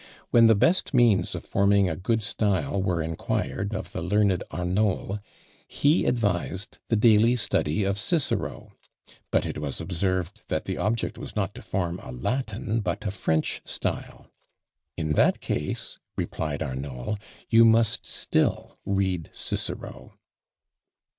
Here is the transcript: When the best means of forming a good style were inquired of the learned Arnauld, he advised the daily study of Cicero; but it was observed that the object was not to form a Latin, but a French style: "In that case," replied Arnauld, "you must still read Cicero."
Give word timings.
When 0.31 0.47
the 0.47 0.55
best 0.55 0.95
means 0.95 1.35
of 1.35 1.45
forming 1.45 1.87
a 1.87 1.95
good 1.95 2.23
style 2.23 2.81
were 2.81 3.03
inquired 3.03 3.75
of 3.75 3.91
the 3.91 4.01
learned 4.01 4.41
Arnauld, 4.49 5.19
he 5.67 6.05
advised 6.05 6.79
the 6.87 6.95
daily 6.95 7.35
study 7.35 7.83
of 7.83 7.99
Cicero; 7.99 8.71
but 9.29 9.45
it 9.45 9.59
was 9.59 9.79
observed 9.79 10.41
that 10.47 10.65
the 10.65 10.79
object 10.79 11.19
was 11.19 11.35
not 11.35 11.53
to 11.53 11.61
form 11.61 11.99
a 12.01 12.11
Latin, 12.11 12.79
but 12.79 13.05
a 13.05 13.11
French 13.11 13.61
style: 13.63 14.25
"In 14.97 15.11
that 15.13 15.39
case," 15.39 15.99
replied 16.17 16.63
Arnauld, 16.63 17.19
"you 17.51 17.63
must 17.63 18.03
still 18.03 18.79
read 18.83 19.29
Cicero." 19.33 20.17